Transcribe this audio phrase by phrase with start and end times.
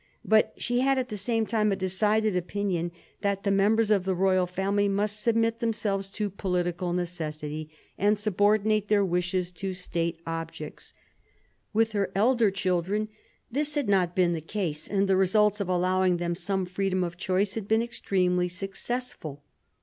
[0.25, 4.15] But she had at the same time a decided opinion that the members of the
[4.15, 10.95] royal family must submit themselves to political necessity, and subordinate their wishes to State objects.
[11.71, 13.09] With her elder children
[13.51, 17.15] this had not been the case, and the results of allowing them some freedom of
[17.17, 19.43] choice had been extremely successful.